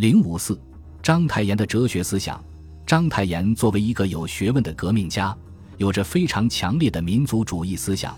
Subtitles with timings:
[0.00, 0.58] 零五四，
[1.02, 2.42] 章太炎的哲学思想。
[2.86, 5.36] 章太炎作为一个有学问的革命家，
[5.76, 8.16] 有着非常强烈的民族主义思想。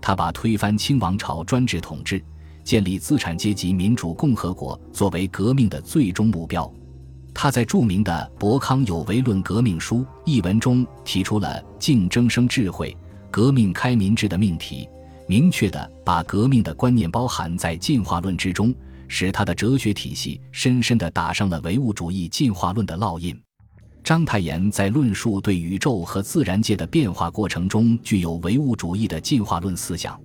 [0.00, 2.22] 他把推翻清王朝专制统治、
[2.62, 6.72] 建立资产阶级民主共和国作为革命的最终目标。
[7.34, 12.96] 他在著名的《博康有为论革命书》一文中提出了“竞争生智慧，
[13.32, 14.88] 革命开民智”的命题，
[15.26, 18.72] 明确地把革命的观念包含在进化论之中，
[19.08, 23.38] 使他的哲学体系深深地打上了唯物主义进化论的烙印。
[24.02, 30.20] 章太炎在论述对宇宙和自然界的变化过程中具有唯物主义的进化论思想。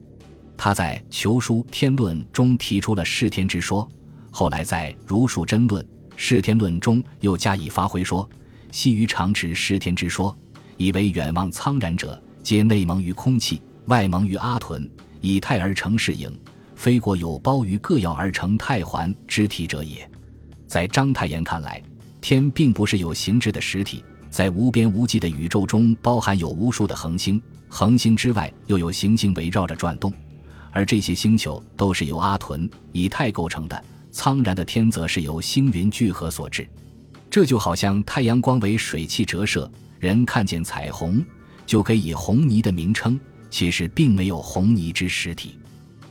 [0.57, 3.89] 他在《求书天论》中提出了视天之说，
[4.29, 5.83] 后来在《如数真论》。
[6.21, 8.29] 视天论中又加以发挥说
[8.73, 10.37] ：“昔于常持视天之说，
[10.75, 16.37] 以为远望苍然者，皆内蒙于空气，外蒙于阿屯，以太而成是影，
[16.79, 20.09] 非过有包于各曜而成太环之体者也。”
[20.65, 21.83] 在章太炎看来，
[22.21, 30.13] 天并不是有形质的实体，在无边无际的宇宙中包含有无数的恒星，恒星之外又有行星围绕着转动，
[30.71, 33.83] 而这些星球都是由阿屯、以太构成的。
[34.09, 36.65] 苍然的天则是由星云聚合所致，
[37.29, 41.21] 这就好像太阳光为水汽折射，人看见彩虹
[41.65, 45.58] 就给以红泥的名称，其实并没有红泥之实体。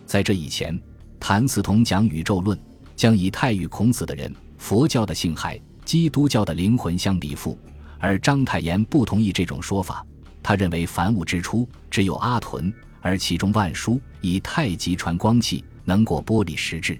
[0.08, 0.80] 在这以前，
[1.20, 2.58] 谭嗣同讲宇宙论，
[2.96, 7.58] 将以太与孔子的人、佛教的性海、基督教的灵魂相比附，
[7.98, 10.02] 而章太炎不同意这种说法，
[10.42, 16.98] 他认为凡物之初只有阿屯，而其中万殊以太极传光气，能过玻璃实质。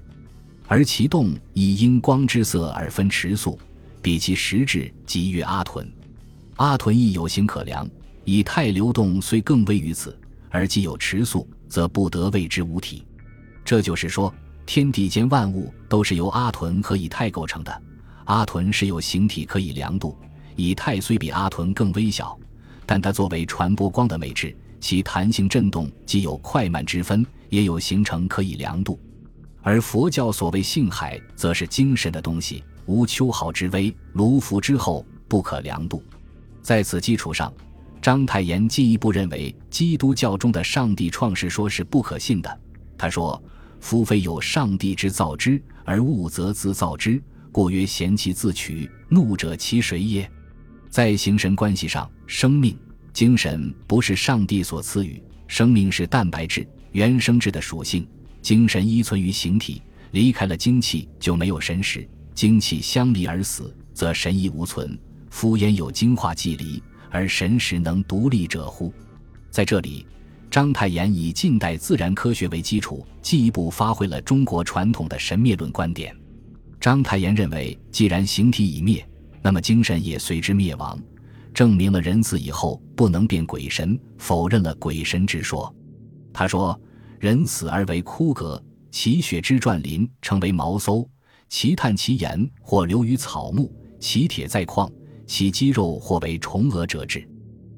[0.66, 3.58] 而其动以因光之色而分迟速，
[4.02, 5.90] 比其实质即曰阿屯。
[6.56, 7.88] 阿屯亦有形可量，
[8.26, 10.14] 以太流动虽更微于此，
[10.50, 13.04] 而既有迟速，则不得谓之无体。
[13.64, 14.32] 这就是说，
[14.64, 17.82] 天地间万物都是由阿屯和以太构成的。
[18.24, 20.16] 阿屯是有形体可以量度，
[20.56, 22.38] 以太虽比阿屯更微小，
[22.84, 28.98] 但它作为传播光的媒质，其弹性振动既有快慢之分，也有形成可以量度。
[29.62, 36.02] 而佛教所谓性海，则是精神的东西，无秋毫之微，卢浮之厚，不可量度。
[36.62, 37.52] 在此基础上，
[38.08, 42.60] 章太炎进一步认为，基督教中的上帝创世说是不可信的。
[42.96, 43.38] 他说
[43.80, 50.26] ：“夫非有上帝之造之，而物则自造之，故曰贤其自取，怒者其谁也？”
[50.88, 52.74] 在形神关系上，生命、
[53.12, 58.08] 精神不是上帝所赐予，生命是蛋白质、原生质的属性。
[58.40, 59.82] 精神依存于形体，
[60.12, 62.08] 离开了精气就没有神识。
[62.34, 64.98] 精气相离而死，则神亦无存。
[65.28, 68.92] 夫焉有精化既离，而神识能独立者乎？
[69.50, 70.06] 在这里，
[70.50, 76.16] 章太炎以近代自然科学为基础，进一步发挥了中国传统的神灭论观点。
[76.80, 79.06] 章太炎认为，既然形体已灭，
[79.42, 80.98] 那么精神也随之灭亡，
[81.52, 85.74] 证明了人死以后不能变鬼神，否认了鬼神之说。
[86.32, 86.78] 他说。
[87.20, 91.04] 人死而为枯槁，其血之转鳞成为毛馊，
[91.48, 94.88] 其碳其盐或流于草木，其铁在矿，
[95.28, 97.24] 其肌肉或为虫蛾折质。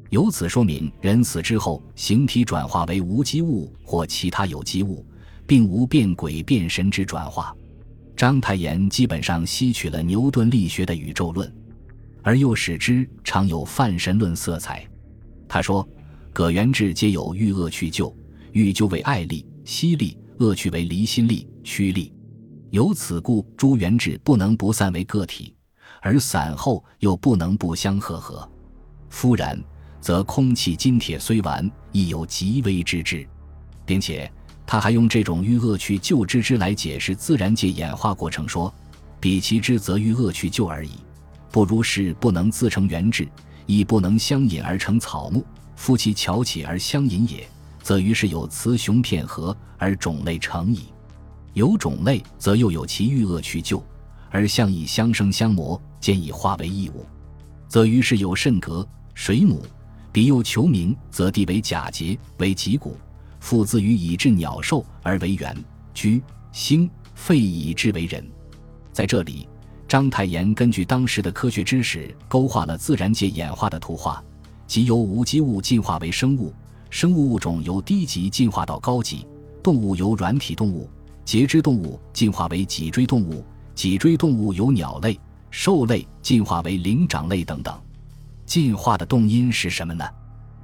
[0.08, 5.04] 由此说明，人死之后形体转化为无机物或其他有机物，
[5.46, 7.54] 并无变鬼变神之转化。
[8.16, 11.52] 章太炎基本上吸取了牛顿力学的宇宙论，
[12.22, 14.86] 而又使之常有泛神论色彩。
[15.46, 15.86] 他说
[16.32, 18.14] ：“葛元志皆有欲恶去救。”
[18.52, 22.12] 欲救为爱力、吸力，恶趣为离心力、驱力。
[22.70, 25.54] 由此故，诸元质不能不散为个体，
[26.00, 28.48] 而散后又不能不相合合。
[29.08, 29.58] 夫然，
[30.00, 33.26] 则空气、金铁虽完，亦有极微之质。
[33.84, 34.30] 并且，
[34.66, 38.72] 他还用这种欲恶去救之之来解释自然界演化过程，说：
[39.18, 40.92] 比其之，则欲恶去救而已。
[41.50, 43.28] 不如是不能自成原质，
[43.66, 45.44] 亦不能相引而成草木。
[45.74, 47.46] 夫其巧起而相引也。
[47.82, 50.92] 则于是有雌雄片合而种类成矣，
[51.54, 53.82] 有种类则又有其欲恶去救，
[54.30, 57.04] 而相以相生相磨，兼以化为异物，
[57.68, 59.62] 则于是有肾格水母，
[60.10, 62.96] 彼又求名，则地为甲节为脊骨，
[63.38, 65.56] 复自于以至鸟兽而为猿
[65.92, 68.26] 居星肺以至为人。
[68.92, 69.48] 在这里，
[69.86, 74.22] 章太炎根据当时的科学知识，勾画了自然界演化的图画，
[74.66, 76.52] 即由无机物进化为生物。
[76.90, 79.24] 生物物种由低级进化到高级，
[79.62, 80.90] 动物由软体动物、
[81.24, 83.44] 节肢动物进化为脊椎动物，
[83.76, 85.16] 脊椎动物由鸟类、
[85.50, 87.78] 兽类进化为灵长类等等。
[88.46, 90.04] 进化的动因是什么呢？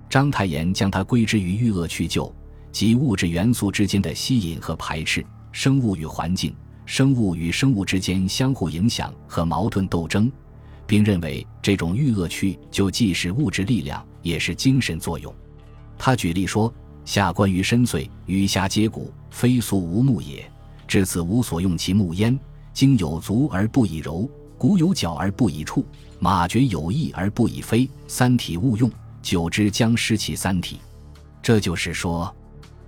[0.09, 2.35] 章太炎将它归之于欲恶去就，
[2.73, 6.55] 即物质元素之间的吸引和排斥，生物与环境、
[6.85, 10.31] 生物与生物之间相互影响和矛盾斗争，
[10.87, 15.35] 并认为这种欲恶去就既是物质力量，也是精神作用。
[15.99, 16.73] 他举例说
[17.05, 20.49] ：“下观于深邃，鱼虾皆骨，非俗无目也。
[20.87, 22.39] 至此无所用其目焉。
[22.73, 25.85] 经有足而不以柔，骨有角而不以触，
[26.19, 27.89] 马绝有翼而不以飞。
[28.07, 28.91] 三体勿用，
[29.23, 30.79] 久之将失其三体。”
[31.43, 32.35] 这就是说，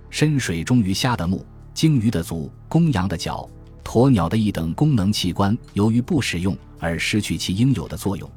[0.09, 3.49] 深水中鱼虾的目、鲸鱼的足、公羊的角、
[3.83, 8.29] 鸵鸟的翼等功能器官，由于不使用而失去其应有的作用。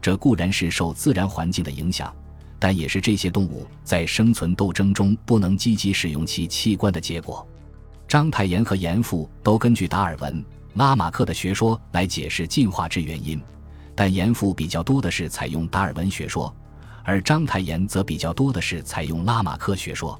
[0.00, 2.12] 这固然是受自然环境的影响。
[2.60, 7.46] 但也是这些动物在生存斗争中不能积极使用其器官的结果。
[8.08, 10.44] 章太炎和严复都根据达尔文、
[10.78, 13.42] 拉马克的学说来解释进化之原因，
[13.96, 16.54] 但严复比较多的是采用达尔文学说，
[17.02, 20.18] 而章太炎则比较多的是采用拉马克学说。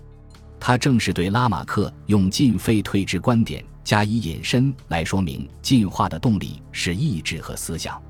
[0.58, 8.02] 他正是对拉马克用进废退之观点加以引申来说明进化的动力是意志和思想。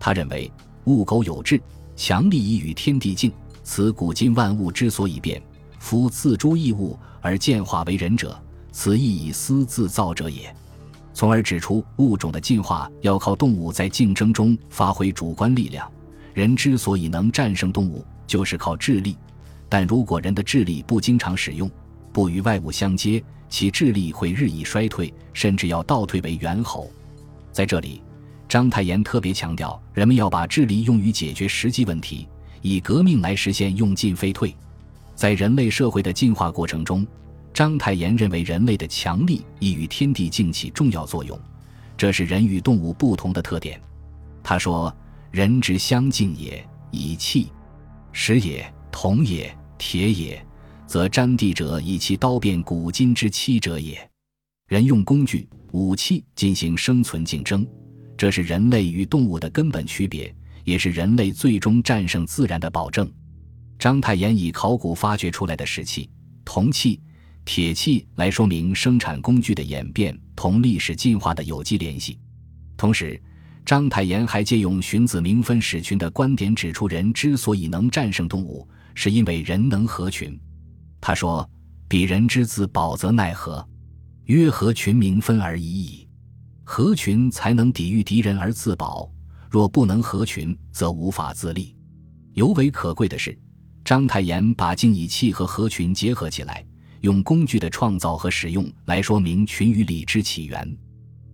[0.00, 0.50] 他认为
[0.86, 1.62] 物苟有志，
[1.94, 3.32] 强力以与天地竞。
[3.62, 5.40] 此古今万物之所以变，
[5.78, 8.36] 夫自诸异物而渐化为人者，
[8.72, 10.52] 此亦以私自造者也。
[11.14, 15.90] 从而指出，物种的进化要靠动物在竞争中发挥主观力量。
[16.34, 19.16] 人之所以能战胜动物，就是靠智力。
[19.68, 21.70] 但如果人的智力不经常使用，
[22.12, 26.90] 不与外物相接，其智力会日益衰退，甚至要倒退为猿猴。
[27.52, 28.02] 在这里，
[28.48, 32.26] 章太炎特别强调，人们要把智力用于解决实际问题。
[32.60, 34.56] 以革命来实现用进废退，
[35.14, 37.06] 在人类社会的进化过程中，
[37.54, 41.38] 章太炎认为人类的强力亦与天地竞起重要作用，
[41.96, 43.80] 这是人与动物不同的特点。
[44.42, 44.94] 他说
[45.30, 47.46] ：“人之相敬也，以器；
[48.10, 50.44] 石也，铜也，铁也，
[50.84, 53.96] 则占地者以其刀变古今之器者也。
[54.66, 57.64] 人用工具、武器进行生存竞争，
[58.16, 60.34] 这是人类与动物的根本区别。”
[60.64, 63.06] 也是人类最终战胜自然的保证。
[63.78, 66.08] 章太炎以考古发掘出来的石器、
[66.42, 66.98] 铜器、
[67.44, 72.18] 铁器来说明生产工具的演变同历史进化的有机联系。
[72.76, 73.20] 同时，
[73.64, 80.38] 章太炎还借用荀子明分始群的观点，指出人之所以能战胜动物，是因为人能合群。
[81.00, 81.48] 他说
[81.88, 83.66] ：“彼人之自保则奈何？
[84.24, 86.08] 曰合群明分而已矣。
[86.62, 89.10] 合群才能抵御敌人而自保。”
[89.50, 91.76] 若不能合群，则无法自立。
[92.32, 93.38] 尤为可贵的是，
[93.84, 96.66] 章太炎把静以气和合群结合起来，
[97.04, 100.76] 用工具的创造和使用来说明群与礼之起源。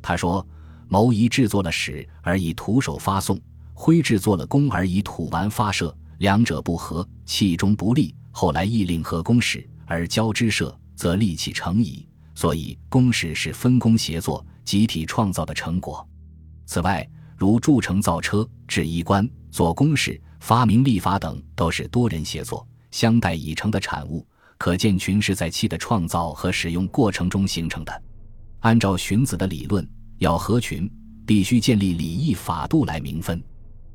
[0.03, 0.45] 他说
[0.91, 3.41] ：“谋夷制作了矢而以徒手发送，
[3.73, 8.13] 挥制作了弓而以土丸发射，两者不合，气中不利。
[8.33, 12.05] 后来亦令合弓矢而交之射，则力气成矣。
[12.35, 16.05] 所以，弓矢是分工协作、集体创造的成果。
[16.67, 24.27] 此外，如铸成造车、制衣冠、做工事、发明历法等，都是多人协作、相待已成的产物。
[24.61, 28.03] 可见群是在气的创造和使用过程中形成的。
[28.59, 30.89] 按照荀子的理论，要合群，
[31.27, 33.43] 必须建立礼义法度来明分。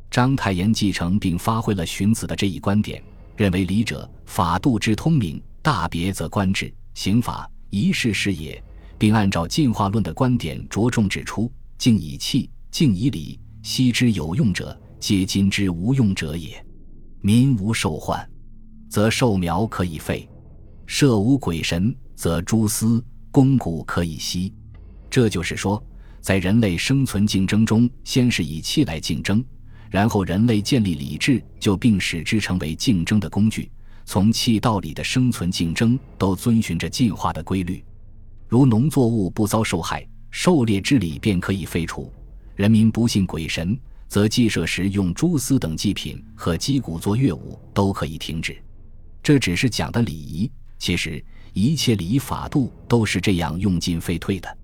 [0.09, 2.99] 章太炎继承并发挥了荀子的这一观点，
[3.37, 8.59] 认为礼者，法度之通明；大别则官制、刑法、仪式是也，
[8.97, 12.49] 并按照进化论的观点，着重指出：敬以气。
[12.71, 16.65] 敬以礼，昔之有用者，皆今之无用者也。
[17.21, 18.27] 民无受患，
[18.89, 20.27] 则兽苗可以废；
[20.87, 24.53] 设无鬼神，则蛛丝肱骨可以息。
[25.09, 25.83] 这就是说，
[26.21, 29.43] 在人类生存竞争中，先是以气来竞争，
[29.89, 33.71] 然后人类建立礼制，就并使之成为竞争的工具。
[34.05, 37.83] 从气到礼的生存竞争，都遵循着进化的规律。
[38.47, 42.11] 如农作物不遭受害，狩猎之礼便可以废除。
[42.55, 43.77] 人民不信鬼神，
[44.07, 48.55] 则祭社时用蛛丝等祭品和击鼓作乐舞都可以停止。
[49.23, 54.57] 这只是讲的礼仪，其实一切礼仪法度都是这样用进废退的。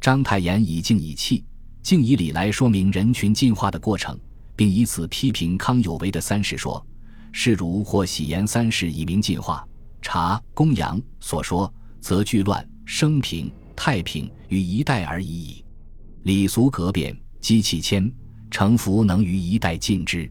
[0.00, 1.44] 章太炎以静以气、
[1.82, 4.18] 静以礼来说明人群进化的过程，
[4.56, 6.84] 并以此批评康有为的三世说
[7.32, 9.66] ：“是如或喜言三世以明进化。
[10.02, 15.64] 察公羊所说，则聚乱生平太平于一代而已矣。
[16.22, 18.12] 礼俗革变。”机器迁
[18.50, 20.30] 成福能于一代尽之。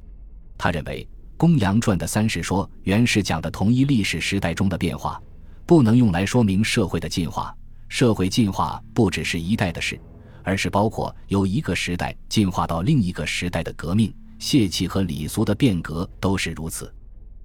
[0.59, 1.03] 他认为
[1.39, 5.21] 《公羊传》的三世说原是讲的同一历史时代中的变化，
[5.65, 7.55] 不能用来说明社会的进化。
[7.87, 9.97] 社会进化不只是一代的事，
[10.43, 14.13] 而是包括由一个时代进化到另一个时代的革命。
[14.37, 16.93] 谢器和礼俗的变革都是如此。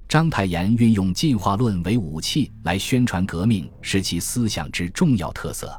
[0.09, 5.73] 章太炎运用进化论为武器来宣传革命，是其思想之重要特色。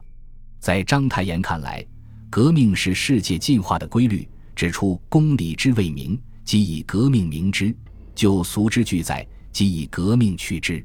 [0.61, 1.85] 在章太炎看来。
[2.29, 7.73] 革命是世界进化的规律，指出公理之谓名，即以革命明之；
[8.15, 10.83] 就俗之俱在，即以革命去之。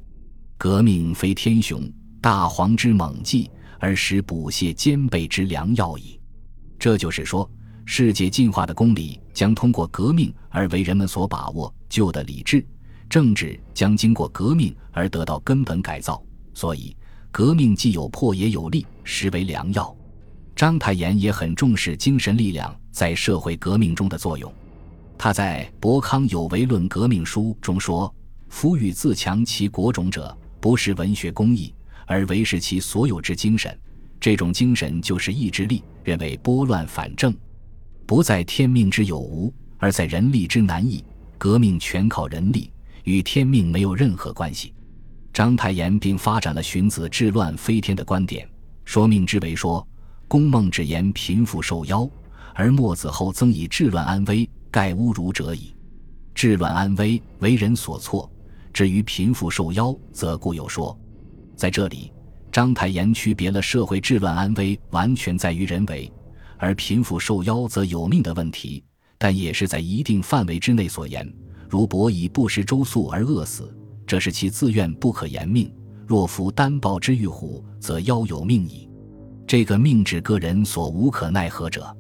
[0.59, 6.21] 革命非天雄大黄之猛剂，而使补泻兼备之良药矣。
[6.79, 7.49] 这就是说，
[7.87, 12.67] 世界进化的公理将通过革命而为人们所把握；旧的理智、
[13.09, 16.23] 政治将经过革命而得到根本改造。
[16.53, 16.95] 所以，
[17.31, 19.97] 革命既有破也有利，实为良药。
[20.55, 24.53] 章太炎也很重视精神力量在社会革命中的作用。
[25.23, 28.11] 他在《博康有为论革命书》中说
[28.49, 31.75] ：“夫欲自强其国种者。”不是文学工艺，
[32.07, 33.79] 而为是其所有之精神。
[34.19, 37.37] 这种精神就是意志力，认为拨乱反正，
[38.07, 41.05] 不在天命之有无，而在人力之难易。
[41.37, 42.73] 革命全靠人力，
[43.05, 44.73] 与天命没有任何关系。
[45.35, 48.49] 章太炎并发展了荀子治乱飞天的观点，
[48.87, 49.87] 说命之为说，
[50.27, 52.09] 公孟只言贫富受妖，
[52.55, 55.75] 而墨子后曾以治乱安危，盖侮辱者矣。
[56.35, 58.31] 治乱安危，为人所错。
[58.73, 60.97] 至于贫富受妖，则固有说。
[61.57, 62.13] 在这里，
[62.53, 66.11] 章太炎区别了社会治乱安危完全在于人为，
[66.57, 68.83] 而贫富受妖则有命的问题，
[69.19, 71.31] 但也是在一定范围之内所言。
[71.69, 75.69] 如伯夷不食周粟而饿死，这是其自愿，不可言命；
[76.07, 78.89] 若夫单豹之遇虎，则妖有命矣。
[79.47, 81.95] 这个命指个人所无可奈何者。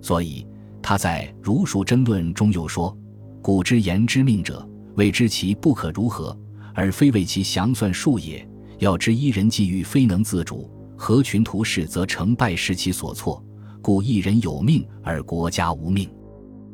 [0.00, 0.46] 所以
[0.88, 2.96] 他在《儒术争论》中又说
[3.42, 4.64] ：“古之言之命者。”
[4.94, 6.38] 谓知其不可如何，
[6.74, 8.48] 而非为其详算数也。
[8.78, 13.44] 要知一人际遇非能自主，合群图事则成败是其所措。
[13.82, 16.08] 故一人有命而国家无命。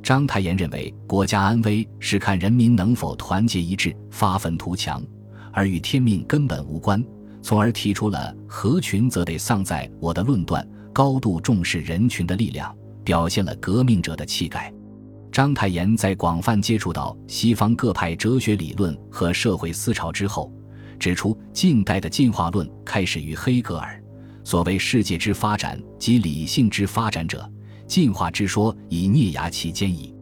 [0.03, 5.03] 章太炎认为，国家安危是看人民能否团结一致、发愤图强，
[5.55, 7.03] 而与天命根本无关。
[7.41, 14.73] 从而提出了“合群则得丧在我”的论断，高度重视人群的力量，表现了革命者的气概。
[15.31, 20.53] 章太炎在广泛接触到西方各派哲学理论和社会思潮之后，
[20.99, 23.99] 指出近代的进化论开始于黑格尔。
[24.45, 27.51] 所谓世界之发展及理性之发展者，
[27.87, 30.15] 进化之说已啮牙其间矣。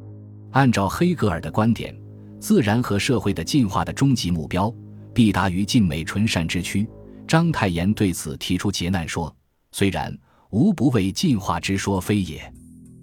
[0.53, 1.93] 按照黑格尔的观点，
[2.39, 4.73] 自然和社会的进化的终极目标
[5.15, 6.87] 必达于尽美纯善之躯。
[7.27, 9.35] 章太炎对此提出劫难说：
[9.73, 10.17] 虽然，
[10.51, 12.53] 无不为进化之说非也。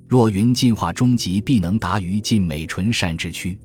[0.08, 3.60] 若云进化终极必能达于尽美纯善之躯，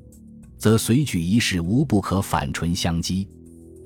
[0.57, 3.25] 则随举一事无不可反纯相讥。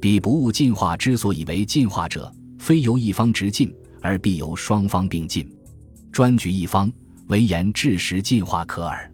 [0.02, 3.72] 彼不悟进化之所以为进化者，非由一方直进，
[4.02, 5.48] 而必由双方并进。
[6.12, 6.92] 专举一方，
[7.28, 9.12] 唯言治时进化可耳。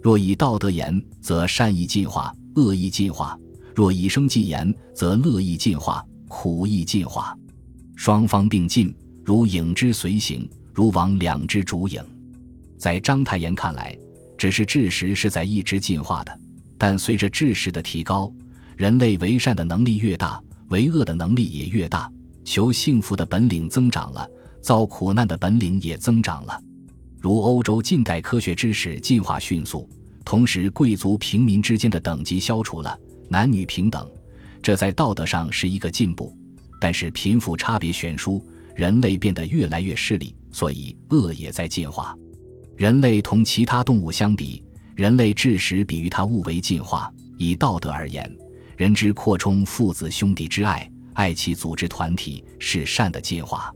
[0.00, 3.38] 若以道德言，则善意进化，恶意进化；
[3.74, 7.36] 若以生计言，则乐意进化，苦意进化。
[7.96, 12.02] 双方并进，如影之随形，如往两之逐影。
[12.78, 13.98] 在章太炎看来，
[14.38, 16.40] 只是智识是在一直进化的，
[16.78, 18.32] 但随着智识的提高，
[18.76, 22.08] 人类为善的能力越大，为恶的能力也越大，
[22.44, 24.24] 求幸福的本领增长了，
[24.62, 26.62] 遭苦难的本领也增长了。
[27.20, 29.90] 如欧洲近代科学知识进化迅速，
[30.24, 32.96] 同时贵族平民之间的等级消除了，
[33.28, 34.08] 男女平等，
[34.62, 36.32] 这在道德上是一个进步，
[36.80, 38.40] 但是贫富差别悬殊，
[38.76, 42.16] 人类变得越来越势利，所以恶也在进化。
[42.78, 44.62] 人类同其他动物相比，
[44.94, 47.12] 人类智识比于他物为进化。
[47.36, 48.32] 以道德而言，
[48.76, 53.74] 人之扩充父子兄弟之爱，爱其组织团体，是善的进化。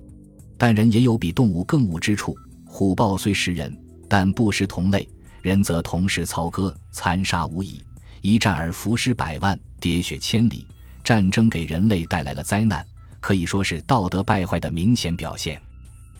[0.56, 2.36] 但人也有比动物更恶之处。
[2.64, 3.76] 虎豹虽食人，
[4.08, 5.04] 但不食同类；
[5.42, 7.82] 人则同时操戈，残杀无已，
[8.20, 10.64] 一战而伏尸百万，喋血千里。
[11.02, 12.86] 战争给人类带来了灾难，
[13.18, 15.60] 可以说是道德败坏的明显表现。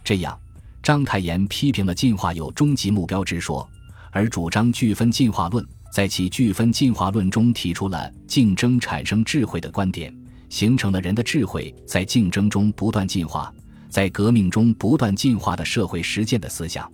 [0.03, 0.37] 这样。
[0.83, 3.69] 章太炎批评了进化有终极目标之说，
[4.11, 5.65] 而主张具分进化论。
[5.93, 10.13] 在其具分进化论中，提出了竞争产生智慧的观点，
[10.49, 13.53] 形成了人的智慧在竞争中不断进化，
[13.89, 16.91] 在革命中不断进化的社会实践的思想。